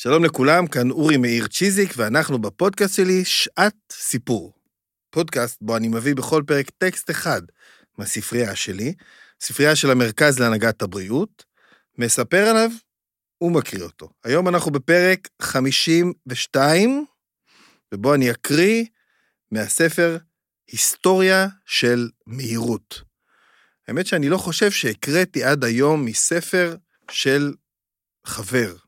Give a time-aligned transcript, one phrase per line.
[0.00, 4.52] שלום לכולם, כאן אורי מאיר צ'יזיק, ואנחנו בפודקאסט שלי שעת סיפור.
[5.10, 7.42] פודקאסט בו אני מביא בכל פרק טקסט אחד
[7.98, 8.94] מהספרייה שלי,
[9.40, 11.44] ספרייה של המרכז להנהגת הבריאות,
[11.98, 12.70] מספר עליו
[13.40, 14.10] ומקריא אותו.
[14.24, 17.06] היום אנחנו בפרק 52,
[17.94, 18.84] ובו אני אקריא
[19.50, 20.18] מהספר
[20.70, 23.02] היסטוריה של מהירות.
[23.88, 26.76] האמת שאני לא חושב שהקראתי עד היום מספר
[27.10, 27.54] של
[28.26, 28.87] חבר.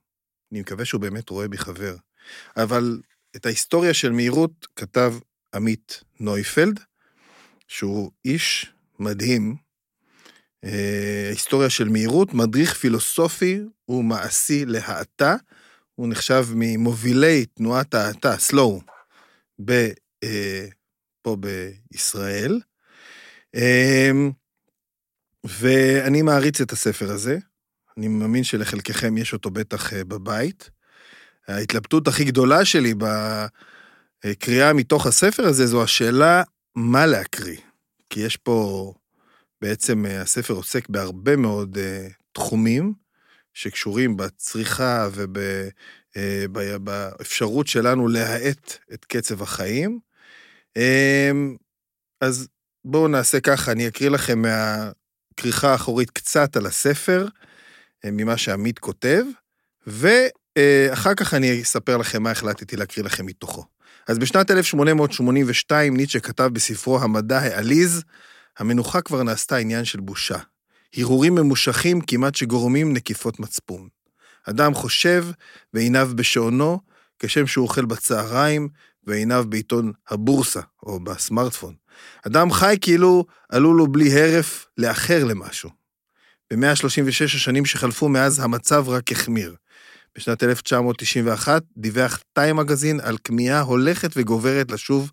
[0.53, 1.97] אני מקווה שהוא באמת רואה בי חבר.
[2.57, 3.01] אבל
[3.37, 5.15] את ההיסטוריה של מהירות כתב
[5.55, 6.81] עמית נויפלד,
[7.69, 9.57] שהוא איש מדהים.
[10.65, 15.37] אה, היסטוריה של מהירות, מדריך פילוסופי ומעשי להאטה.
[15.95, 18.81] הוא נחשב ממובילי תנועת ההאטה, סלואו,
[20.25, 20.67] אה,
[21.23, 22.61] פה בישראל.
[23.55, 24.11] אה,
[25.45, 27.39] ואני מעריץ את הספר הזה.
[28.01, 30.71] אני מאמין שלחלקכם יש אותו בטח אה, בבית.
[31.49, 32.95] ההתלבטות הכי גדולה שלי
[34.25, 36.43] בקריאה מתוך הספר הזה זו השאלה
[36.75, 37.59] מה להקריא.
[38.11, 38.93] כי יש פה,
[39.63, 42.93] בעצם אה, הספר עוסק בהרבה מאוד אה, תחומים
[43.55, 45.09] שקשורים בצריכה
[46.15, 49.99] ובאפשרות שלנו להאט את קצב החיים.
[52.21, 52.49] אז
[52.85, 57.27] בואו נעשה ככה, אני אקריא לכם מהכריכה האחורית קצת על הספר.
[58.05, 59.25] אה, ממה שעמית כותב,
[59.87, 63.65] ואחר כך אני אספר לכם מה החלטתי להקריא לכם מתוכו.
[64.09, 68.03] אז בשנת 1882 ניטשה כתב בספרו המדע העליז,
[68.59, 70.39] המנוחה כבר נעשתה עניין של בושה.
[70.97, 73.89] הרהורים ממושכים כמעט שגורמים נקיפות מצפון.
[74.45, 75.27] אדם חושב
[75.75, 76.81] ועיניו בשעונו,
[77.19, 78.69] כשם שהוא אוכל בצהריים
[79.07, 81.75] ועיניו בעיתון הבורסה, או בסמארטפון.
[82.27, 85.80] אדם חי כאילו עלו לו בלי הרף לאחר למשהו.
[86.53, 89.55] ב-136 השנים שחלפו מאז המצב רק החמיר.
[90.15, 95.13] בשנת 1991 דיווח טיים מגזין על כמיהה הולכת וגוברת לשוב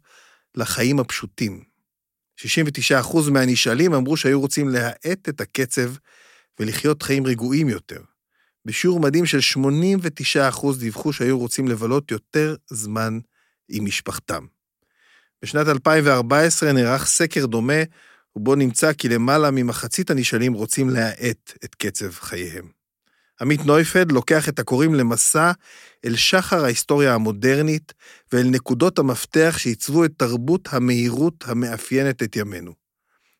[0.56, 1.64] לחיים הפשוטים.
[2.40, 5.92] 69% מהנשאלים אמרו שהיו רוצים להאט את הקצב
[6.60, 8.02] ולחיות חיים רגועים יותר.
[8.66, 13.20] בשיעור מדהים של 89% דיווחו שהיו רוצים לבלות יותר זמן
[13.70, 14.46] עם משפחתם.
[15.42, 17.84] בשנת 2014 נערך סקר דומה
[18.38, 22.68] ובו נמצא כי למעלה ממחצית הנשאלים רוצים להאט את קצב חייהם.
[23.42, 25.52] עמית נויפד לוקח את הקוראים למסע
[26.06, 27.94] אל שחר ההיסטוריה המודרנית
[28.32, 32.74] ואל נקודות המפתח שעיצבו את תרבות המהירות המאפיינת את ימינו.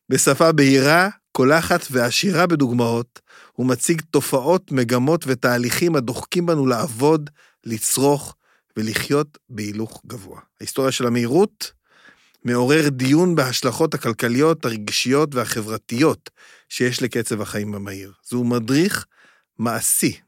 [0.08, 3.20] בשפה בהירה, קולחת ועשירה בדוגמאות,
[3.52, 7.30] הוא מציג תופעות, מגמות ותהליכים הדוחקים בנו לעבוד,
[7.64, 8.34] לצרוך
[8.76, 10.40] ולחיות בהילוך גבוה.
[10.60, 11.77] ההיסטוריה של המהירות
[12.48, 16.30] מעורר דיון בהשלכות הכלכליות, הרגשיות והחברתיות
[16.68, 18.12] שיש לקצב החיים המהיר.
[18.22, 19.06] זהו מדריך
[19.58, 20.20] מעשי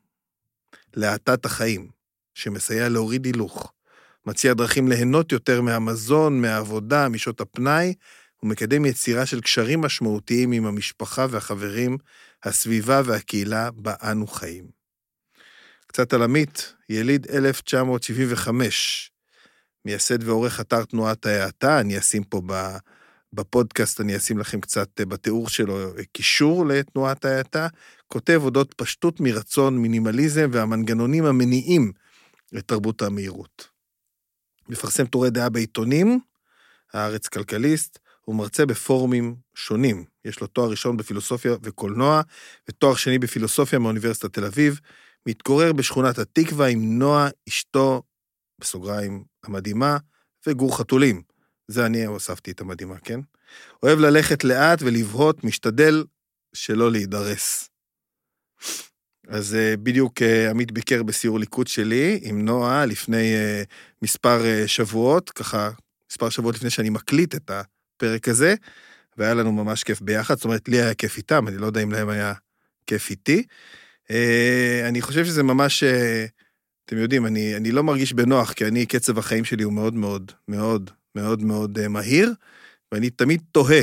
[0.97, 1.89] להאטת החיים,
[2.35, 3.73] שמסייע להוריד הילוך,
[4.27, 7.95] מציע דרכים ליהנות יותר מהמזון, מהעבודה, משעות הפנאי,
[8.43, 11.97] ומקדם יצירה של קשרים משמעותיים עם המשפחה והחברים,
[12.45, 14.71] הסביבה והקהילה בה אנו חיים.
[15.87, 19.11] קצת על עמית, יליד 1975,
[19.85, 22.43] מייסד ועורך אתר תנועת ההאטה, אני אשים פה
[23.33, 27.69] בפודקאסט, אני אשים לכם קצת אה, בתיאור שלו אה, קישור לתנועת ההאטה,
[28.09, 31.93] כותב אודות פשטות מרצון, מינימליזם והמנגנונים המניעים
[32.53, 33.69] לתרבות המהירות.
[34.69, 36.21] מפרסם טורי דעה בעיתונים,
[36.93, 40.05] הארץ כלכליסט, הוא מרצה בפורומים שונים.
[40.25, 42.23] יש לו תואר ראשון בפילוסופיה וקולנוע,
[42.69, 44.81] ותואר שני בפילוסופיה מאוניברסיטת תל אביב.
[45.27, 48.03] מתגורר בשכונת התקווה עם נועה, אשתו,
[48.59, 49.97] בסוגריים, המדהימה,
[50.47, 51.23] וגור חתולים.
[51.69, 53.21] זה אני הוספתי את המדהימה, כן?
[53.83, 56.05] אוהב ללכת לאט ולבהות, משתדל
[56.53, 57.71] שלא להידרס.
[59.29, 63.63] אז אה, בדיוק אה, עמית ביקר בסיור ליכוד שלי עם נועה לפני אה,
[64.03, 65.71] מספר שבועות, ככה,
[66.11, 68.55] מספר שבועות לפני שאני מקליט את הפרק הזה,
[69.17, 71.93] והיה לנו ממש כיף ביחד, זאת אומרת, לי היה כיף איתם, אני לא יודע אם
[71.93, 72.33] להם היה
[72.87, 73.43] כיף איתי.
[74.89, 75.85] אני חושב שזה ממש
[76.91, 80.33] אתם יודעים, אני, אני לא מרגיש בנוח, כי אני, קצב החיים שלי הוא מאוד מאוד
[80.49, 82.33] מאוד מאוד מאוד uh, מהיר,
[82.93, 83.83] ואני תמיד תוהה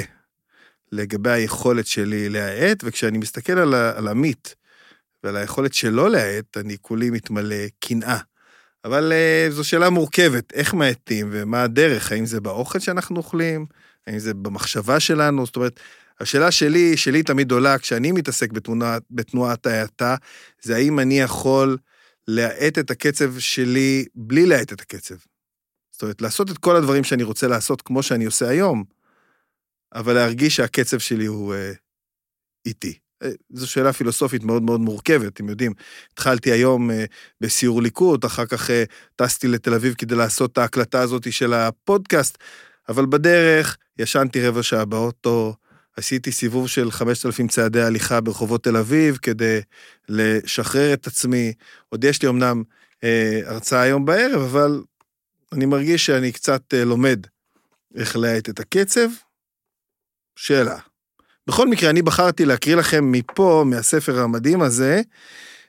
[0.92, 4.56] לגבי היכולת שלי להאט, וכשאני מסתכל על, על עמית
[5.24, 8.18] ועל היכולת שלו להאט, אני כולי מתמלא קנאה.
[8.86, 13.66] אבל uh, זו שאלה מורכבת, איך מאטים ומה הדרך, האם זה באוכל שאנחנו אוכלים,
[14.08, 15.80] האם זה במחשבה שלנו, זאת אומרת,
[16.20, 18.50] השאלה שלי, שלי תמיד עולה כשאני מתעסק
[19.12, 20.16] בתנועת ההאטה,
[20.62, 21.78] זה האם אני יכול
[22.28, 25.16] להאט את הקצב שלי בלי להאט את הקצב.
[25.92, 28.84] זאת אומרת, לעשות את כל הדברים שאני רוצה לעשות כמו שאני עושה היום,
[29.94, 31.72] אבל להרגיש שהקצב שלי הוא אה,
[32.66, 33.00] איטי.
[33.24, 35.74] אה, זו שאלה פילוסופית מאוד מאוד מורכבת, אתם יודעים.
[36.14, 37.06] התחלתי היום אה,
[37.42, 38.84] בסיור ליכוד, אחר כך אה,
[39.16, 42.38] טסתי לתל אביב כדי לעשות את ההקלטה הזאת של הפודקאסט,
[42.90, 45.56] אבל בדרך ישנתי רבע שעה באוטו,
[45.98, 49.60] עשיתי סיבוב של 5,000 צעדי הליכה ברחובות תל אביב כדי
[50.10, 51.54] לשחרר את עצמי.
[51.90, 52.64] עוד יש לי אמנם
[53.04, 54.84] אה, הרצאה היום בערב, אבל
[55.54, 57.20] אני מרגיש שאני קצת אה, לומד
[57.96, 59.10] איך להאט את הקצב.
[60.36, 60.78] שאלה.
[61.48, 65.02] בכל מקרה, אני בחרתי להקריא לכם מפה, מהספר המדהים הזה,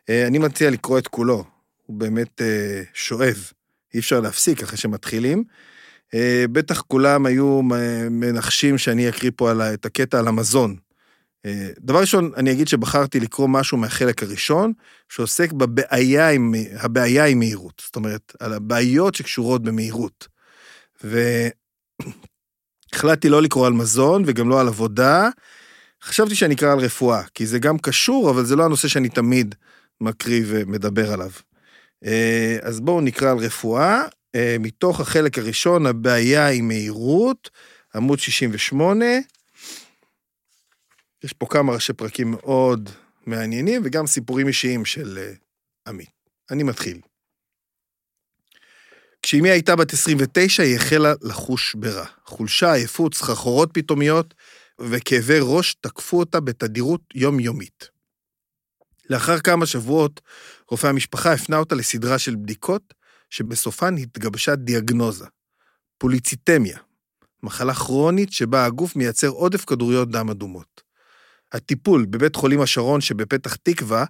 [0.09, 1.45] אה, אני מציע לקרוא את כולו.
[1.87, 3.53] הוא באמת אה, שואב,
[3.95, 5.45] אי אפשר להפסיק אחרי שמתחילים.
[6.15, 7.61] אה, בטח כולם היו
[8.11, 10.77] מנחשים שאני אקריא פה על, את הקטע על המזון.
[11.47, 14.73] אה, דבר ראשון, אני אגיד שבחרתי לקרוא משהו מהחלק הראשון,
[15.09, 17.83] שעוסק בבעיה עם, הבעיה עם מהירות.
[17.87, 20.29] זאת אומרת, על הבעיות שקשורות במהירות.
[22.95, 25.29] והחלטתי לא לקרוא על מזון וגם לא על עבודה.
[26.03, 29.55] חשבתי שאני אקרא על רפואה, כי זה גם קשור, אבל זה לא הנושא שאני תמיד
[30.01, 31.31] מקריא ומדבר עליו.
[32.05, 34.03] אה, אז בואו נקרא על רפואה.
[34.35, 37.51] אה, מתוך החלק הראשון, הבעיה עם מהירות,
[37.95, 39.05] עמוד 68.
[41.25, 42.91] יש פה כמה ראשי פרקים מאוד
[43.27, 45.33] מעניינים, וגם סיפורים אישיים של אה,
[45.87, 46.11] עמית.
[46.51, 47.01] אני מתחיל.
[49.23, 52.07] כשאמי הייתה בת 29, היא החלה לחוש ברע.
[52.25, 54.35] חולשה, עייפות, סחרחורות פתאומיות
[54.81, 57.89] וכאבי ראש תקפו אותה בתדירות יומיומית.
[59.11, 60.21] לאחר כמה שבועות,
[60.71, 62.95] רופא המשפחה הפנה אותה לסדרה של בדיקות,
[63.31, 65.27] שבסופן התגבשה דיאגנוזה,
[65.99, 66.79] פוליציטמיה,
[67.43, 70.83] מחלה כרונית שבה הגוף מייצר עודף כדוריות דם אדומות.
[71.53, 74.05] הטיפול בבית חולים השרון שבפתח תקווה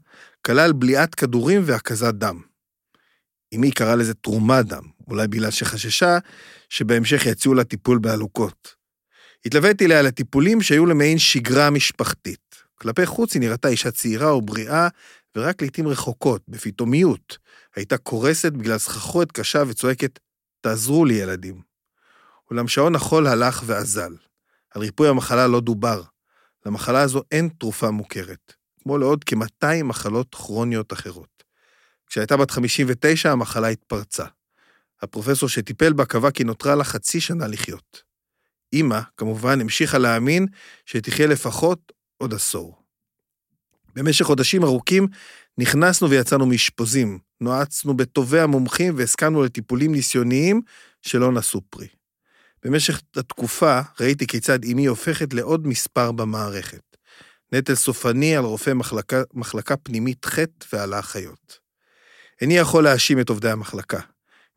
[0.47, 2.41] כלל בליעת כדורים והקזת דם.
[3.55, 6.19] אמי קראה לזה תרומת דם, אולי בגלל שחששה
[6.69, 8.75] שבהמשך יציעו לה טיפול בעלוקות.
[9.47, 12.55] התלוויתי אליה לטיפולים שהיו למעין שגרה משפחתית.
[12.75, 14.88] כלפי חוץ היא נראתה אישה צעירה ובריאה,
[15.37, 17.38] ורק לעתים רחוקות, בפתאומיות,
[17.78, 20.19] הייתה קורסת בגלל סחרחורת קשה וצועקת,
[20.60, 21.60] תעזרו לי, ילדים.
[22.50, 24.16] אולם שעון החול הלך ואזל.
[24.70, 26.02] על ריפוי המחלה לא דובר.
[26.66, 31.44] למחלה הזו אין תרופה מוכרת, כמו לעוד כ-200 מחלות כרוניות אחרות.
[32.06, 34.24] כשהייתה בת 59, המחלה התפרצה.
[35.02, 38.02] הפרופסור שטיפל בה קבע כי נותרה לה חצי שנה לחיות.
[38.72, 40.46] אמא, כמובן, המשיכה להאמין
[40.86, 42.82] שתחיה לפחות עוד עשור.
[43.94, 45.08] במשך חודשים ארוכים
[45.58, 50.60] נכנסנו ויצאנו מאשפוזים, נועצנו בטובי המומחים והסכמנו לטיפולים ניסיוניים
[51.02, 51.87] שלא נשאו פרי.
[52.64, 56.96] במשך התקופה ראיתי כיצד אמי הופכת לעוד מספר במערכת.
[57.52, 60.38] נטל סופני על רופא מחלקה, מחלקה פנימית ח'
[60.72, 61.58] ועל האחיות.
[62.40, 64.00] איני יכול להאשים את עובדי המחלקה.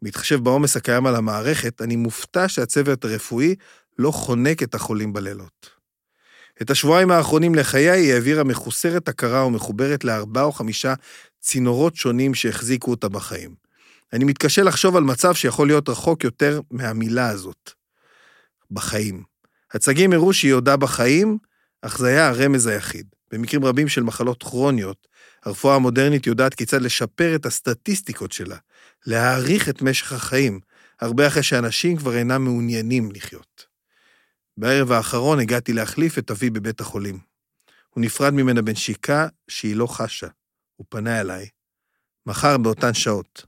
[0.01, 3.55] בהתחשב בעומס הקיים על המערכת, אני מופתע שהצוות הרפואי
[3.97, 5.80] לא חונק את החולים בלילות.
[6.61, 10.93] את השבועיים האחרונים לחיי היא העבירה מחוסרת הכרה ומחוברת לארבעה או חמישה
[11.39, 13.55] צינורות שונים שהחזיקו אותה בחיים.
[14.13, 17.71] אני מתקשה לחשוב על מצב שיכול להיות רחוק יותר מהמילה הזאת.
[18.71, 19.23] בחיים.
[19.73, 21.37] הצגים הראו שהיא עודה בחיים,
[21.81, 23.07] אך זה היה הרמז היחיד.
[23.31, 25.07] במקרים רבים של מחלות כרוניות,
[25.45, 28.57] הרפואה המודרנית יודעת כיצד לשפר את הסטטיסטיקות שלה,
[29.05, 30.59] להאריך את משך החיים,
[31.01, 33.70] הרבה אחרי שאנשים כבר אינם מעוניינים לחיות.
[34.57, 37.19] בערב האחרון הגעתי להחליף את אבי בבית החולים.
[37.89, 40.27] הוא נפרד ממנה בנשיקה שהיא לא חשה.
[40.75, 41.49] הוא פנה אליי.
[42.25, 43.45] מחר באותן שעות.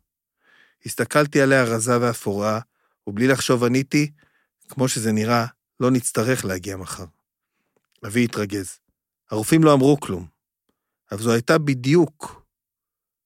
[0.85, 2.59] הסתכלתי עליה רזה ואפורה,
[3.07, 4.11] ובלי לחשוב עניתי,
[4.69, 5.45] כמו שזה נראה,
[5.79, 7.05] לא נצטרך להגיע מחר.
[8.05, 8.79] אבי התרגז.
[9.31, 10.27] הרופאים לא אמרו כלום,
[11.11, 12.45] אבל זו הייתה בדיוק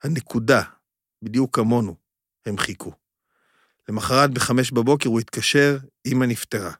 [0.03, 0.61] הנקודה,
[1.21, 1.95] בדיוק כמונו,
[2.45, 2.93] הם חיכו.
[3.89, 6.71] למחרת בחמש בבוקר הוא התקשר, אמא נפטרה.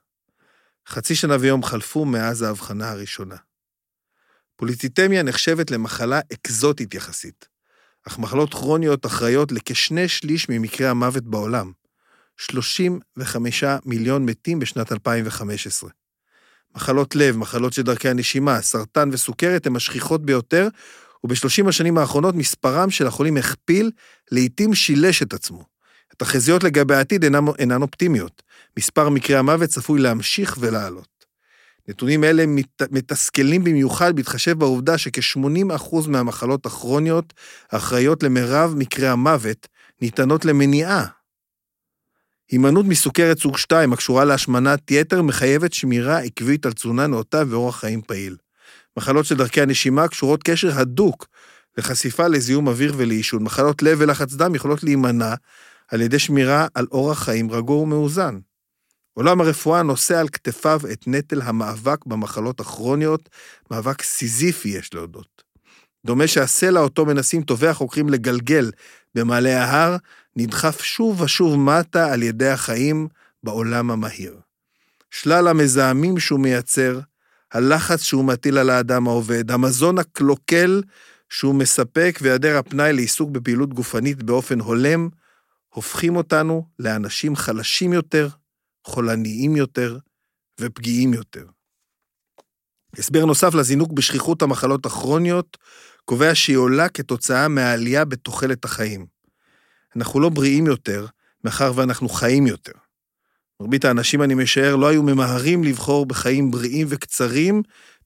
[0.90, 3.36] חצי שנה ויום חלפו מאז ההבחנה הראשונה.
[4.56, 7.48] פוליציטמיה נחשבת למחלה אקזוטית יחסית,
[8.08, 11.72] אך מחלות כרוניות אחראיות לכשני שליש ממקרי המוות בעולם,
[12.38, 15.90] 35 מיליון מתים בשנת 2015.
[16.76, 20.68] מחלות לב, מחלות של דרכי הנשימה, סרטן וסוכרת הן השכיחות ביותר,
[21.24, 23.92] וב-30 השנים האחרונות מספרם של החולים הכפיל,
[24.32, 25.64] לעתים שילש את עצמו.
[26.14, 28.44] התחזיות לגבי העתיד אינן, אינן אופטימיות.
[28.78, 31.26] מספר מקרי המוות צפוי להמשיך ולעלות.
[31.88, 37.34] נתונים אלה מת, מתסכלים במיוחד בהתחשב בעובדה שכ-80% מהמחלות הכרוניות
[37.72, 39.68] האחראיות למרב מקרי המוות
[40.02, 41.06] ניתנות למניעה.
[42.52, 48.02] הימנעות מסוכרת סוג 2 הקשורה להשמנת יתר מחייבת שמירה עקבית על תזונה נאותה ואורח חיים
[48.02, 48.36] פעיל.
[48.98, 51.28] מחלות של דרכי הנשימה קשורות קשר הדוק
[51.78, 53.44] לחשיפה לזיהום אוויר ולעישון.
[53.44, 55.34] מחלות לב ולחץ דם יכולות להימנע
[55.88, 58.40] על ידי שמירה על אורח חיים רגוע ומאוזן.
[59.18, 63.30] עולם הרפואה נושא על כתפיו את נטל המאבק במחלות הכרוניות,
[63.72, 65.44] מאבק סיזיפי, יש להודות.
[66.06, 68.72] דומה שהסלע אותו מנסים טובי החוקרים לגלגל
[69.16, 69.96] במעלה ההר,
[70.36, 73.08] נדחף שוב ושוב מטה על ידי החיים
[73.44, 74.40] בעולם המהיר.
[75.12, 77.00] שלל המזהמים שהוא מייצר,
[77.54, 80.82] הלחץ שהוא מטיל על האדם העובד, המזון הקלוקל
[81.30, 85.10] שהוא מספק והיעדר הפנאי לעיסוק בפעילות גופנית באופן הולם,
[85.70, 88.28] הופכים אותנו לאנשים חלשים יותר,
[88.88, 89.98] חולניים יותר
[90.62, 91.46] ופגיעים יותר.
[92.98, 95.58] הסבר נוסף לזינוק בשכיחות המחלות הכרוניות
[96.06, 99.06] קובע שהיא עולה כתוצאה מהעלייה בתוחלת החיים.
[99.96, 101.06] אנחנו לא בריאים יותר,
[101.44, 102.72] מאחר ואנחנו חיים יותר.
[103.60, 107.62] מרבית האנשים, אני משער, לא היו ממהרים לבחור בחיים בריאים וקצרים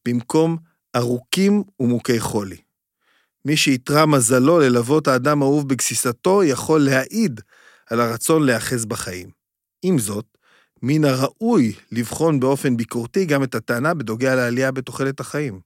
[0.05, 0.57] במקום
[0.95, 2.57] ארוכים ומוכי חולי.
[3.45, 7.41] מי שאיתרע מזלו ללוות האדם האהוב בגסיסתו, יכול להעיד
[7.89, 9.29] על הרצון להיאחז בחיים.
[9.81, 10.30] עם זאת,
[10.83, 15.59] מן הראוי לבחון באופן ביקורתי גם את הטענה בדוגע לעלייה בתוחלת החיים.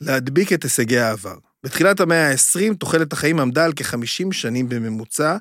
[0.00, 1.36] להדביק את הישגי העבר.
[1.64, 5.36] בתחילת המאה ה-20 תוחלת החיים עמדה על כ-50 שנים בממוצע,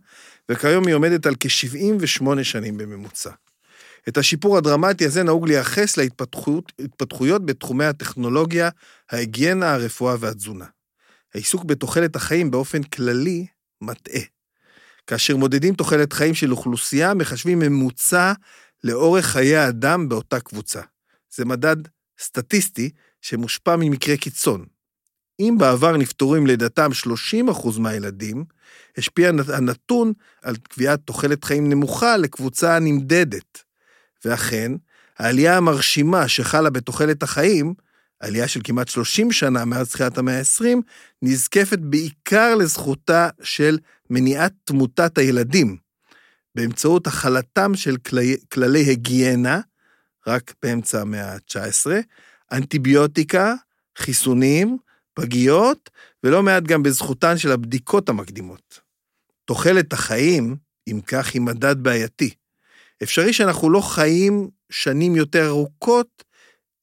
[0.50, 3.30] וכיום היא עומדת על כ-78 שנים בממוצע.
[4.08, 8.70] את השיפור הדרמטי הזה נהוג לייחס להתפתחויות בתחומי הטכנולוגיה,
[9.12, 10.66] ההיגיינה, הרפואה והתזונה.
[11.34, 13.46] העיסוק בתוחלת החיים באופן כללי
[13.82, 14.22] מטעה.
[15.08, 18.34] כאשר מודדים תוחלת חיים של אוכלוסייה, מחשבים ממוצע
[18.86, 20.82] לאורך חיי האדם באותה קבוצה.
[21.36, 21.76] זה מדד
[22.20, 22.90] סטטיסטי
[23.22, 24.66] שמושפע ממקרה קיצון.
[25.40, 26.90] אם בעבר נפטרו עם לידתם
[27.54, 28.46] 30% מהילדים,
[28.98, 33.64] השפיע הנתון על קביעת תוחלת חיים נמוכה לקבוצה הנמדדת.
[34.26, 34.72] ואכן,
[35.20, 37.74] העלייה המרשימה שחלה בתוחלת החיים,
[38.20, 40.66] עלייה של כמעט 30 שנה מאז תחילת המאה ה-20,
[41.22, 43.78] נזקפת בעיקר לזכותה של
[44.10, 45.85] מניעת תמותת הילדים,
[46.56, 49.60] באמצעות החלתם של כלי, כללי היגיינה,
[50.28, 51.92] רק באמצע המאה ה-19,
[52.52, 53.54] אנטיביוטיקה,
[53.98, 54.78] חיסונים,
[55.14, 55.90] פגיות,
[56.24, 58.80] ולא מעט גם בזכותן של הבדיקות המקדימות.
[59.46, 60.56] תוחלת החיים,
[60.88, 62.34] אם כך, היא מדד בעייתי.
[63.04, 66.24] אפשרי שאנחנו לא חיים שנים יותר ארוכות,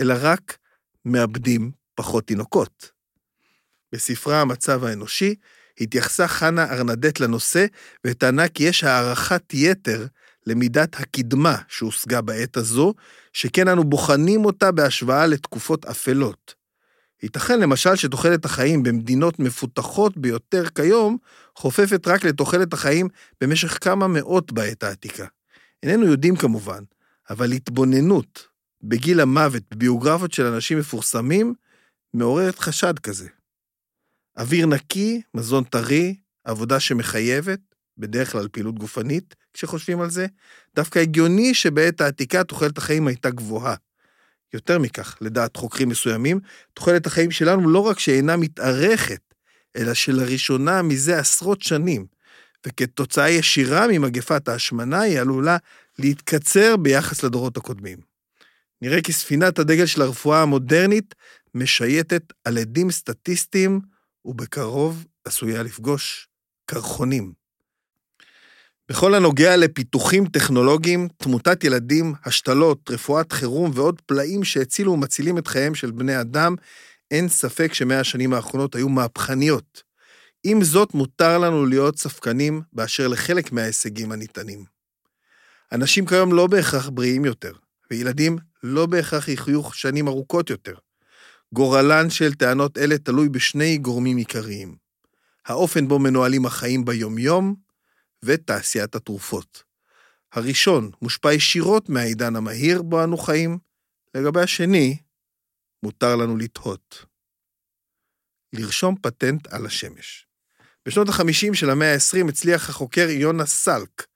[0.01, 0.59] אלא רק
[1.05, 2.91] מאבדים פחות תינוקות.
[3.93, 5.35] בספרה המצב האנושי
[5.81, 7.67] התייחסה חנה ארנדט לנושא
[8.07, 10.07] וטענה כי יש הערכת יתר
[10.47, 12.95] למידת הקדמה שהושגה בעת הזו,
[13.33, 16.55] שכן אנו בוחנים אותה בהשוואה לתקופות אפלות.
[17.23, 21.17] ייתכן למשל שתוחלת החיים במדינות מפותחות ביותר כיום
[21.57, 23.09] חופפת רק לתוחלת החיים
[23.41, 25.27] במשך כמה מאות בעת העתיקה.
[25.83, 26.83] איננו יודעים כמובן,
[27.31, 28.47] אבל התבוננות
[28.83, 31.55] בגיל המוות בביוגרפיות של אנשים מפורסמים
[32.15, 33.29] מעוררת חשד כזה.
[34.37, 37.61] אוויר נקי, מזון טרי, עבודה שמחייבת,
[37.99, 40.27] בדרך כלל פעילות גופנית, כשחושבים על זה,
[40.77, 43.75] דווקא הגיוני שבעת העתיקה תוחלת החיים הייתה גבוהה.
[44.55, 46.41] יותר מכך, לדעת חוקרים מסוימים,
[46.75, 49.21] תוחלת החיים שלנו לא רק שאינה מתארכת,
[49.77, 52.07] אלא שלראשונה מזה עשרות שנים,
[52.67, 55.57] וכתוצאה ישירה ממגפת ההשמנה היא עלולה
[55.99, 57.99] להתקצר ביחס לדורות הקודמים.
[58.83, 61.15] נראה כי ספינת הדגל של הרפואה המודרנית
[61.55, 63.81] משייטת על עדים סטטיסטיים,
[64.25, 66.29] ובקרוב עשויה לפגוש
[66.67, 67.33] קרחונים.
[68.89, 75.75] בכל הנוגע לפיתוחים טכנולוגיים, תמותת ילדים, השתלות, רפואת חירום ועוד פלאים שהצילו ומצילים את חייהם
[75.75, 76.55] של בני אדם,
[77.11, 79.83] אין ספק שמאה השנים האחרונות היו מהפכניות.
[80.45, 84.65] עם זאת, מותר לנו להיות ספקנים באשר לחלק מההישגים הניתנים.
[85.73, 87.53] אנשים כיום לא בהכרח בריאים יותר,
[87.91, 90.75] וילדים לא בהכרח יחיו שנים ארוכות יותר.
[91.53, 94.77] גורלן של טענות אלה תלוי בשני גורמים עיקריים.
[95.47, 97.55] האופן בו מנוהלים החיים ביומיום,
[98.25, 99.63] ותעשיית התרופות.
[100.33, 103.59] הראשון מושפע ישירות מהעידן המהיר בו אנו חיים,
[104.15, 104.97] לגבי השני,
[105.83, 107.05] מותר לנו לתהות.
[108.53, 110.27] לרשום פטנט על השמש.
[110.87, 114.07] בשנות ה-50 של המאה ה-20 הצליח החוקר יונה סלק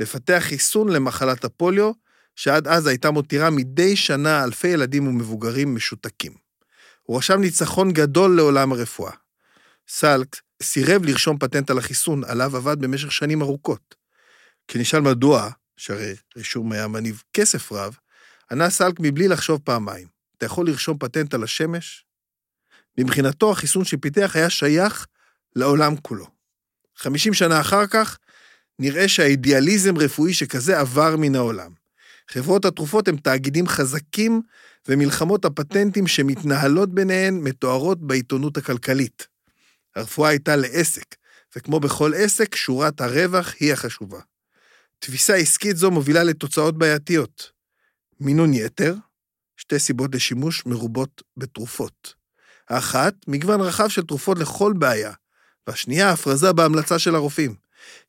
[0.00, 1.92] לפתח חיסון למחלת הפוליו,
[2.36, 6.43] שעד אז הייתה מותירה מדי שנה אלפי ילדים ומבוגרים משותקים.
[7.04, 9.12] הוא רשם ניצחון גדול לעולם הרפואה.
[9.88, 13.94] סלק סירב לרשום פטנט על החיסון, עליו עבד במשך שנים ארוכות.
[14.68, 17.96] כשנשאל מדוע, שהרי רישום היה מניב כסף רב,
[18.50, 20.08] ענה סלק מבלי לחשוב פעמיים,
[20.38, 22.04] אתה יכול לרשום פטנט על השמש?
[22.98, 25.06] מבחינתו, החיסון שפיתח היה שייך
[25.56, 26.26] לעולם כולו.
[26.96, 28.18] 50 שנה אחר כך,
[28.78, 31.72] נראה שהאידיאליזם רפואי שכזה עבר מן העולם.
[32.30, 34.42] חברות התרופות הם תאגידים חזקים,
[34.88, 39.26] ומלחמות הפטנטים שמתנהלות ביניהן מתוארות בעיתונות הכלכלית.
[39.96, 41.16] הרפואה הייתה לעסק,
[41.56, 44.20] וכמו בכל עסק, שורת הרווח היא החשובה.
[44.98, 47.50] תפיסה עסקית זו מובילה לתוצאות בעייתיות.
[48.20, 48.94] מינון יתר,
[49.56, 52.14] שתי סיבות לשימוש מרובות בתרופות.
[52.68, 55.12] האחת, מגוון רחב של תרופות לכל בעיה,
[55.66, 57.54] והשנייה, הפרזה בהמלצה של הרופאים.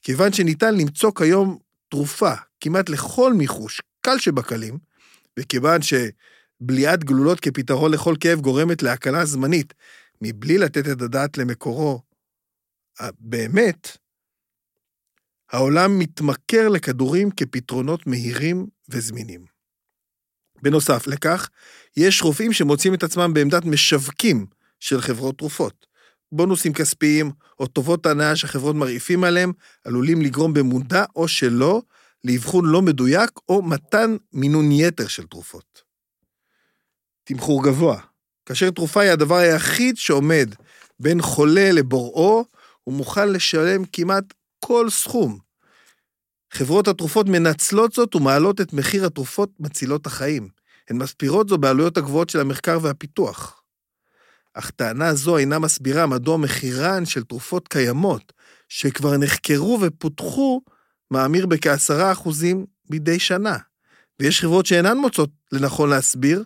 [0.01, 1.57] כיוון שניתן למצוא כיום
[1.89, 4.77] תרופה כמעט לכל מיחוש, קל שבקלים,
[5.39, 5.81] וכיוון
[6.63, 9.73] שבליעת גלולות כפתרון לכל כאב גורמת להקלה זמנית,
[10.21, 12.01] מבלי לתת את הדעת למקורו,
[13.19, 13.97] באמת,
[15.51, 19.45] העולם מתמכר לכדורים כפתרונות מהירים וזמינים.
[20.61, 21.49] בנוסף לכך,
[21.97, 24.45] יש רופאים שמוצאים את עצמם בעמדת משווקים
[24.79, 25.85] של חברות תרופות.
[26.31, 29.51] בונוסים כספיים או טובות הנאה שחברות מרעיפים עליהם
[29.85, 31.81] עלולים לגרום במודע או שלא
[32.23, 35.84] לאבחון לא מדויק או מתן מינון יתר של תרופות.
[37.25, 37.99] תמחור גבוה.
[38.45, 40.55] כאשר תרופה היא הדבר היחיד שעומד
[40.99, 42.45] בין חולה לבוראו,
[42.83, 44.23] הוא מוכן לשלם כמעט
[44.59, 45.39] כל סכום.
[46.53, 50.49] חברות התרופות מנצלות זאת ומעלות את מחיר התרופות מצילות החיים.
[50.89, 53.61] הן מסבירות זו בעלויות הגבוהות של המחקר והפיתוח.
[54.53, 58.33] אך טענה זו אינה מסבירה מדוע מחירן של תרופות קיימות,
[58.69, 60.61] שכבר נחקרו ופותחו,
[61.11, 63.57] מאמיר בכעשרה אחוזים מדי שנה.
[64.19, 66.43] ויש חברות שאינן מוצאות לנכון להסביר.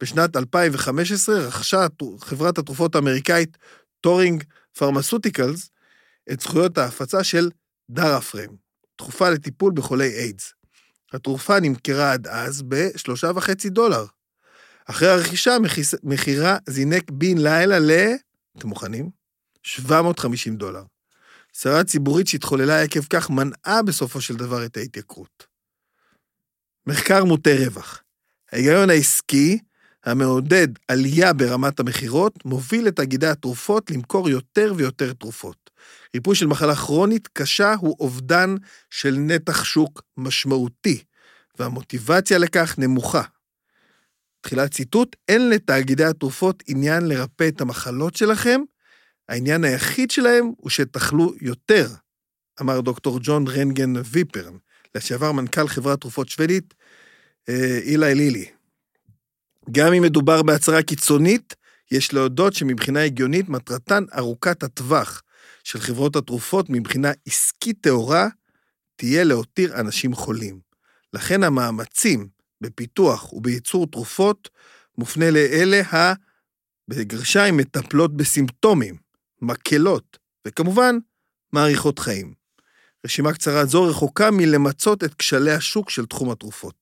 [0.00, 1.86] בשנת 2015 רכשה
[2.20, 3.58] חברת התרופות האמריקאית
[4.00, 4.44] טורינג
[4.78, 5.70] פרמסוטיקלס
[6.32, 7.50] את זכויות ההפצה של
[7.90, 8.54] דאראפרים,
[8.96, 10.54] תרופה לטיפול בחולי איידס.
[11.12, 14.04] התרופה נמכרה עד אז בשלושה וחצי דולר.
[14.86, 15.56] אחרי הרכישה,
[16.02, 17.90] מחירה זינק בן לילה ל...
[18.58, 19.10] אתם מוכנים?
[19.62, 20.82] 750 דולר.
[21.54, 25.46] סערה ציבורית שהתחוללה עקב כך מנעה בסופו של דבר את ההתייקרות.
[26.86, 28.02] מחקר מוטה רווח.
[28.52, 29.58] ההיגיון העסקי
[30.04, 35.70] המעודד עלייה ברמת המכירות מוביל את תאגידי התרופות למכור יותר ויותר תרופות.
[36.14, 38.54] ריפוי של מחלה כרונית קשה הוא אובדן
[38.90, 41.02] של נתח שוק משמעותי,
[41.58, 43.22] והמוטיבציה לכך נמוכה.
[44.40, 48.60] תחילת ציטוט, אין לתאגידי התרופות עניין לרפא את המחלות שלכם,
[49.28, 51.88] העניין היחיד שלהם הוא שתאכלו יותר,
[52.60, 54.56] אמר דוקטור ג'ון רנגן ויפרן,
[54.94, 56.74] לשעבר מנכ"ל חברת תרופות שוודית,
[57.48, 58.59] אה, אילי לילי.
[59.70, 61.54] גם אם מדובר בהצהרה קיצונית,
[61.90, 65.22] יש להודות שמבחינה הגיונית מטרתן ארוכת הטווח
[65.64, 68.28] של חברות התרופות מבחינה עסקית טהורה
[68.96, 70.60] תהיה להותיר אנשים חולים.
[71.12, 72.28] לכן המאמצים
[72.60, 74.48] בפיתוח ובייצור תרופות
[74.98, 76.14] מופנה לאלה ה...
[76.88, 78.96] בגרשיים מטפלות בסימפטומים,
[79.42, 80.98] מקלות, וכמובן,
[81.52, 82.34] מאריכות חיים.
[83.06, 86.79] רשימה קצרה זו רחוקה מלמצות את כשלי השוק של תחום התרופות.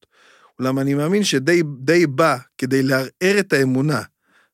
[0.58, 4.02] אולם אני מאמין שדי בא כדי לערער את האמונה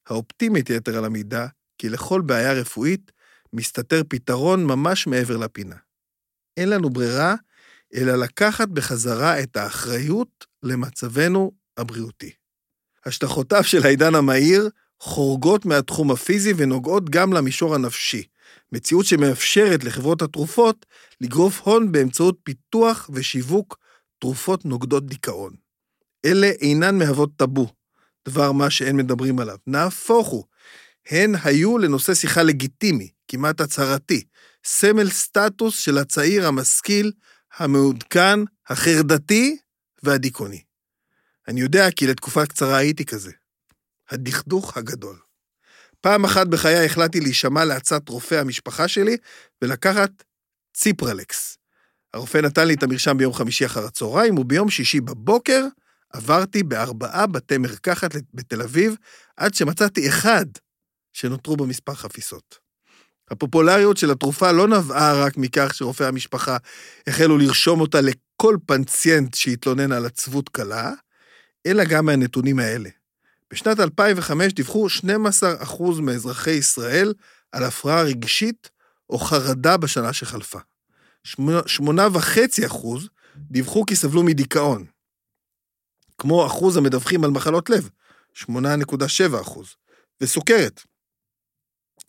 [0.06, 1.46] האופטימית יתר על המידה,
[1.78, 3.12] כי לכל בעיה רפואית
[3.52, 5.76] מסתתר פתרון ממש מעבר לפינה.
[6.56, 7.34] אין לנו ברירה
[7.94, 12.30] אלא לקחת בחזרה את האחריות למצבנו הבריאותי.
[13.06, 14.68] השלכותיו של העידן המהיר
[15.00, 18.22] חורגות מהתחום הפיזי ונוגעות גם למישור הנפשי,
[18.72, 20.86] מציאות שמאפשרת לחברות התרופות
[21.20, 23.78] לגרוף הון באמצעות פיתוח ושיווק
[24.18, 25.63] תרופות נוגדות דיכאון.
[26.24, 27.72] אלה אינן מהוות טאבו,
[28.28, 29.56] דבר מה שאין מדברים עליו.
[29.66, 30.44] נהפוך הוא,
[31.10, 34.24] הן היו לנושא שיחה לגיטימי, כמעט הצהרתי,
[34.64, 37.12] סמל סטטוס של הצעיר המשכיל,
[37.56, 39.56] המעודכן, החרדתי
[40.02, 40.62] והדיכאוני.
[41.48, 43.30] אני יודע כי לתקופה קצרה הייתי כזה.
[44.10, 45.16] הדכדוך הגדול.
[46.00, 49.16] פעם אחת בחיי החלטתי להישמע לעצת רופא המשפחה שלי
[49.62, 50.10] ולקחת
[50.74, 51.58] ציפרלקס.
[52.14, 55.66] הרופא נתן לי את המרשם ביום חמישי אחר הצהריים, וביום שישי בבוקר
[56.14, 58.96] עברתי בארבעה בתי מרקחת בתל אביב,
[59.36, 60.46] עד שמצאתי אחד
[61.12, 62.58] שנותרו בו מספר חפיסות.
[63.30, 66.56] הפופולריות של התרופה לא נבעה רק מכך שרופאי המשפחה
[67.06, 70.92] החלו לרשום אותה לכל פנציינט שהתלונן על עצבות קלה,
[71.66, 72.90] אלא גם מהנתונים האלה.
[73.50, 74.86] בשנת 2005 דיווחו
[75.66, 77.14] 12% מאזרחי ישראל
[77.52, 78.70] על הפרעה רגשית
[79.10, 80.58] או חרדה בשנה שחלפה.
[81.26, 81.40] 8.5%
[83.36, 84.84] דיווחו כי סבלו מדיכאון,
[86.18, 87.90] כמו אחוז המדווחים על מחלות לב,
[88.34, 89.76] 8.7 אחוז,
[90.20, 90.82] וסוכרת,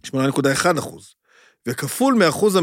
[0.06, 1.16] 8.1 אחוז,
[1.68, 2.58] וכפול מאחוז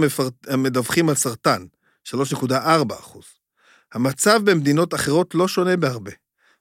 [0.48, 1.66] המדווחים על סרטן,
[2.08, 2.54] 3.4
[2.92, 3.24] אחוז.
[3.92, 6.12] המצב במדינות אחרות לא שונה בהרבה.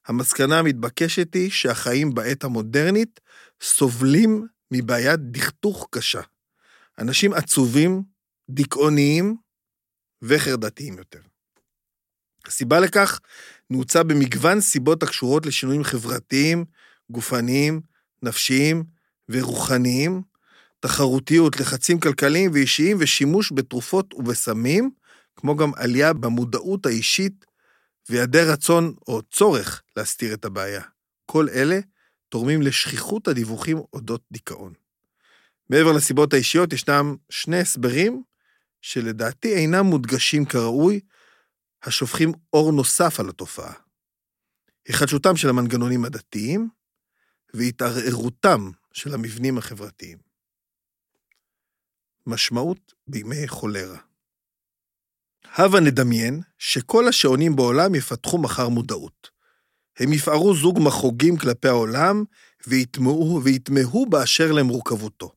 [0.07, 3.19] המסקנה המתבקשת היא שהחיים בעת המודרנית
[3.61, 6.21] סובלים מבעיית דכדוך קשה.
[6.99, 8.03] אנשים עצובים,
[8.49, 9.35] דיכאוניים
[10.21, 11.19] וחרדתיים יותר.
[12.45, 13.19] הסיבה לכך
[13.71, 16.65] נעוצה במגוון סיבות הקשורות לשינויים חברתיים,
[17.10, 17.81] גופניים,
[18.23, 18.84] נפשיים
[19.29, 20.21] ורוחניים,
[20.79, 24.91] תחרותיות, לחצים כלכליים ואישיים ושימוש בתרופות ובסמים,
[25.36, 27.45] כמו גם עלייה במודעות האישית
[28.10, 30.81] והיעדר רצון או צורך להסתיר את הבעיה.
[31.25, 31.79] כל אלה
[32.29, 34.73] תורמים לשכיחות הדיווחים אודות דיכאון.
[35.69, 38.23] מעבר לסיבות האישיות, ישנם שני הסברים
[38.81, 40.99] שלדעתי אינם מודגשים כראוי,
[41.83, 43.73] השופכים אור נוסף על התופעה.
[44.87, 46.69] היחדשותם של המנגנונים הדתיים
[47.53, 50.17] והתערערותם של המבנים החברתיים.
[52.27, 53.97] משמעות בימי חולרה.
[55.45, 59.29] הבה נדמיין שכל השעונים בעולם יפתחו מחר מודעות.
[59.99, 62.23] הם יפערו זוג מחוגים כלפי העולם
[62.67, 65.31] ויתמהו, ויתמהו באשר למורכבותו.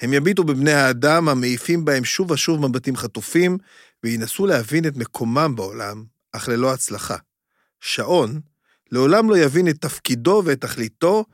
[0.00, 3.58] הם יביטו בבני האדם המעיפים בהם שוב ושוב מבטים חטופים,
[4.04, 7.16] וינסו להבין את מקומם בעולם, אך ללא הצלחה.
[7.80, 8.40] שעון
[8.90, 11.24] לעולם לא יבין את תפקידו ואת תכליתו,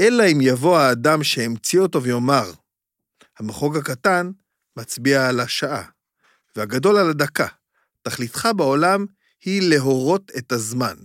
[0.00, 2.52] אלא אם יבוא האדם שהמציא אותו ויאמר,
[3.38, 4.30] המחוג הקטן
[4.76, 5.84] מצביע על השעה,
[6.56, 7.46] והגדול על הדקה.
[8.02, 9.06] תכליתך בעולם
[9.44, 10.96] היא להורות את הזמן.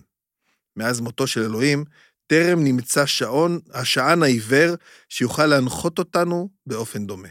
[0.75, 1.85] מאז מותו של אלוהים,
[2.27, 4.75] טרם נמצא שעון, השען העיוור,
[5.09, 7.29] שיוכל להנחות אותנו באופן דומה.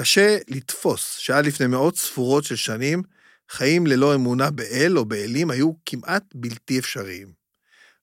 [0.00, 3.02] קשה לתפוס שעד לפני מאות ספורות של שנים,
[3.50, 7.32] חיים ללא אמונה באל או באלים היו כמעט בלתי אפשריים.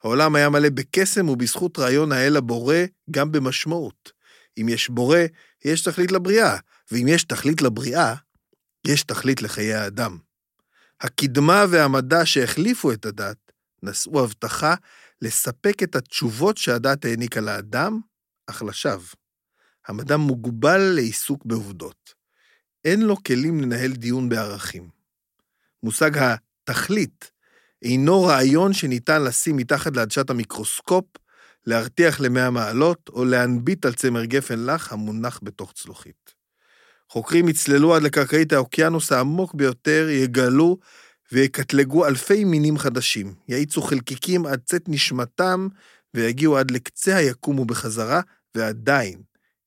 [0.04, 2.76] העולם היה מלא בקסם ובזכות רעיון האל הבורא
[3.12, 4.12] גם במשמעות.
[4.58, 5.20] אם יש בורא,
[5.66, 6.58] יש תכלית לבריאה,
[6.92, 8.16] ואם יש תכלית לבריאה,
[8.88, 10.18] יש תכלית לחיי האדם.
[11.02, 13.52] הקדמה והמדע שהחליפו את הדת
[13.84, 14.76] נשאו הבטחה
[15.22, 18.00] לספק את התשובות שהדת העניקה לאדם,
[18.48, 19.25] אך לשווא.
[19.88, 22.14] המדע מוגבל לעיסוק בעובדות.
[22.86, 24.90] אין לו כלים לנהל דיון בערכים.
[25.84, 27.32] מושג התכלית
[27.82, 31.06] אינו רעיון שניתן לשים מתחת לעדשת המיקרוסקופ,
[31.66, 36.36] להרתיח למאה מעלות, או להנביט על צמר גפן לח המונח בתוך צלוחית.
[37.10, 40.78] חוקרים יצללו עד לקרקעית האוקיינוס העמוק ביותר, יגלו
[41.32, 45.68] ויקטלגו אלפי מינים חדשים, יאיצו חלקיקים עד צאת נשמתם,
[46.14, 48.22] ויגיעו עד לקצה היקום ובחזרה,
[48.56, 49.22] ועדיין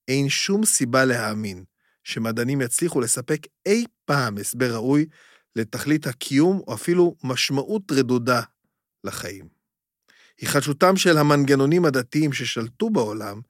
[0.09, 1.65] אין שום סיבה להאמין
[2.05, 5.07] שמדענים יצליחו לספק אי פעם הסבר ראוי
[5.57, 8.43] לתכלית הקיום, או אפילו משמעות רדודה
[9.05, 9.49] לחיים.
[10.41, 13.41] היחדשותם של המנגנונים הדתיים ששלטו בעולם,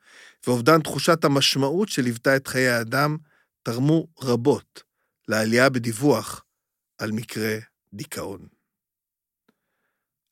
[0.46, 3.16] ואובדן תחושת המשמעות שליוותה את חיי האדם,
[3.62, 4.82] תרמו רבות
[5.28, 6.44] לעלייה בדיווח
[6.98, 7.56] על מקרה
[7.94, 8.46] דיכאון.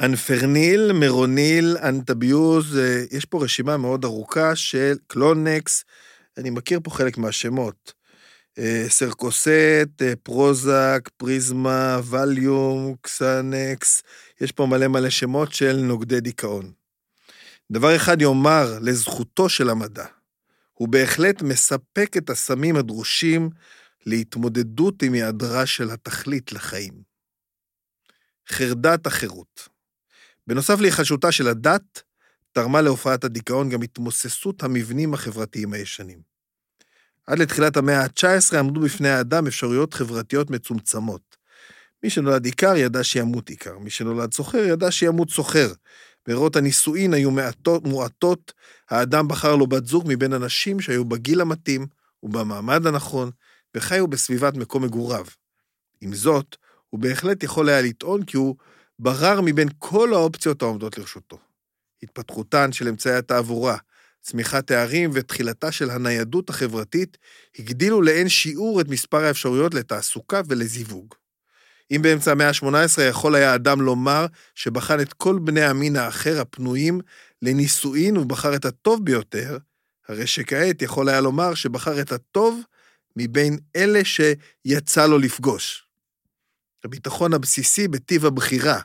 [0.00, 5.84] אנפרניל, מרוניל, אנטביוז, אה, יש פה רשימה מאוד ארוכה של קלונקס,
[6.36, 7.92] אני מכיר פה חלק מהשמות.
[8.58, 14.02] אה, סרוקסט, אה, פרוזק, פריזמה, ואליום, קסנקס,
[14.40, 16.72] יש פה מלא מלא שמות של נוגדי דיכאון.
[17.72, 20.06] דבר אחד יאמר לזכותו של המדע,
[20.74, 23.50] הוא בהחלט מספק את הסמים הדרושים
[24.06, 27.02] להתמודדות עם היעדרה של התכלית לחיים.
[28.48, 29.68] חרדת החירות.
[30.46, 32.02] בנוסף להיחשותה של הדת,
[32.56, 36.18] תרמה להופעת הדיכאון גם התמוססות המבנים החברתיים הישנים.
[37.26, 41.36] עד לתחילת המאה ה-19 עמדו בפני האדם אפשרויות חברתיות מצומצמות.
[42.02, 45.72] מי שנולד עיקר ידע שימות עיקר, מי שנולד סוחר ידע שימות סוחר.
[46.26, 48.52] ברירות הנישואין היו מעטות, מועטות,
[48.90, 51.86] האדם בחר לו בת זוג מבין אנשים שהיו בגיל המתאים
[52.22, 53.30] ובמעמד הנכון,
[53.74, 55.26] וחיו בסביבת מקום מגוריו.
[56.00, 56.56] עם זאת,
[56.90, 58.56] הוא בהחלט יכול היה לטעון כי הוא
[58.98, 61.38] ברר מבין כל האופציות העומדות לרשותו.
[62.02, 63.76] התפתחותן של אמצעי התעבורה,
[64.20, 67.18] צמיחת תארים ותחילתה של הניידות החברתית
[67.58, 71.14] הגדילו לאין שיעור את מספר האפשרויות לתעסוקה ולזיווג.
[71.90, 77.00] אם באמצע המאה ה-18 יכול היה אדם לומר שבחן את כל בני המין האחר הפנויים
[77.42, 79.58] לנישואין ובחר את הטוב ביותר,
[80.08, 82.60] הרי שכעת יכול היה לומר שבחר את הטוב
[83.16, 85.86] מבין אלה שיצא לו לפגוש.
[86.84, 88.80] הביטחון הבסיסי בטיב הבחירה,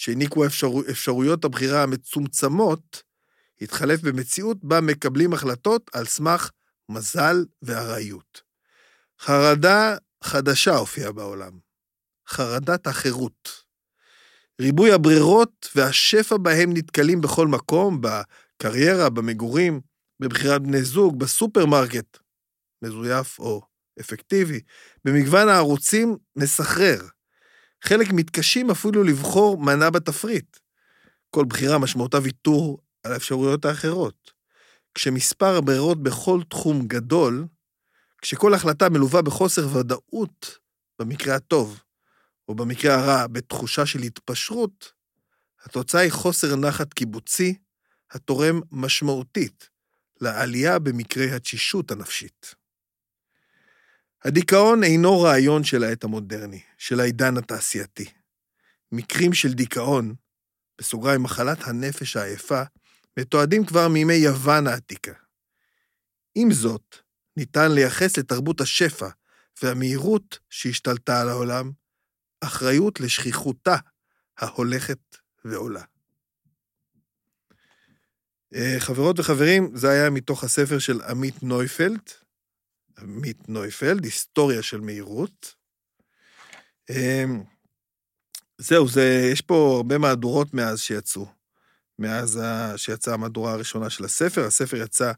[0.00, 0.68] שהעניקו אפשר...
[0.90, 3.02] אפשרויות הבחירה המצומצמות,
[3.60, 6.50] התחלף במציאות בה מקבלים החלטות על סמך
[6.88, 8.42] מזל וארעיות.
[9.20, 11.58] חרדה חדשה הופיעה בעולם,
[12.28, 13.64] חרדת החירות.
[14.60, 19.80] ריבוי הברירות והשפע בהם נתקלים בכל מקום, בקריירה, במגורים,
[20.20, 22.18] בבחירת בני זוג, בסופרמרקט,
[22.82, 23.62] מזויף או
[24.00, 24.60] אפקטיבי,
[25.04, 27.00] במגוון הערוצים מסחרר.
[27.84, 30.56] חלק מתקשים אפילו לבחור מנה בתפריט.
[31.30, 34.32] כל בחירה משמעותה ויתור על האפשרויות האחרות.
[34.94, 37.46] כשמספר הברירות בכל תחום גדול,
[38.22, 40.58] כשכל החלטה מלווה בחוסר ודאות,
[40.98, 41.82] במקרה הטוב,
[42.48, 44.92] או במקרה הרע, בתחושה של התפשרות,
[45.64, 47.54] התוצאה היא חוסר נחת קיבוצי,
[48.10, 49.68] התורם משמעותית
[50.20, 52.54] לעלייה במקרי התשישות הנפשית.
[54.24, 58.10] הדיכאון אינו רעיון של העת המודרני, של העידן התעשייתי.
[58.92, 60.14] מקרים של דיכאון,
[60.78, 62.62] בסוגריים מחלת הנפש העייפה,
[63.18, 65.12] מתועדים כבר מימי יוון העתיקה.
[66.34, 66.96] עם זאת,
[67.36, 69.08] ניתן לייחס לתרבות השפע
[69.62, 71.72] והמהירות שהשתלטה על העולם,
[72.40, 73.76] אחריות לשכיחותה
[74.38, 74.98] ההולכת
[75.44, 75.82] ועולה.
[78.54, 82.10] אה, חברות וחברים, זה היה מתוך הספר של עמית נויפלד,
[83.02, 85.54] עמית נויפלד, היסטוריה של מהירות.
[86.90, 87.42] אמ,
[88.58, 91.26] זהו, זה, יש פה הרבה מהדורות מאז שיצאו.
[91.98, 92.40] מאז
[92.76, 94.44] שיצאה המהדורה הראשונה של הספר.
[94.44, 95.12] הספר יצא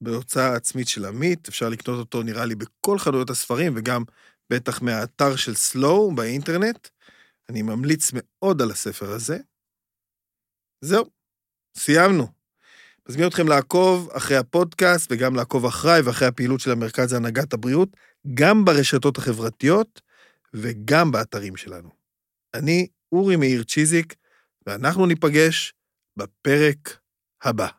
[0.00, 4.04] בהוצאה עצמית של עמית, אפשר לקנות אותו נראה לי בכל חנויות הספרים, וגם
[4.50, 6.88] בטח מהאתר של סלואו באינטרנט.
[7.48, 9.38] אני ממליץ מאוד על הספר הזה.
[10.80, 11.04] זהו,
[11.76, 12.37] סיימנו.
[13.10, 17.88] מזמין אתכם לעקוב אחרי הפודקאסט וגם לעקוב אחריי ואחרי הפעילות של המרכז להנהגת הבריאות,
[18.34, 20.00] גם ברשתות החברתיות
[20.54, 21.88] וגם באתרים שלנו.
[22.54, 24.14] אני אורי מאיר צ'יזיק,
[24.66, 25.74] ואנחנו ניפגש
[26.16, 26.98] בפרק
[27.42, 27.77] הבא.